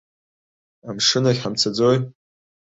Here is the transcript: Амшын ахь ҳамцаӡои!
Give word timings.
Амшын 0.89 1.25
ахь 1.29 1.41
ҳамцаӡои! 1.43 1.97